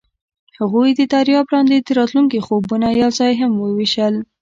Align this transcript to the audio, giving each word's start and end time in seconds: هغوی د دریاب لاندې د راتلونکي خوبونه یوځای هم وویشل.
هغوی 0.59 0.89
د 0.95 1.01
دریاب 1.13 1.45
لاندې 1.53 1.77
د 1.79 1.89
راتلونکي 1.99 2.39
خوبونه 2.45 2.87
یوځای 3.03 3.33
هم 3.41 3.51
وویشل. 3.57 4.15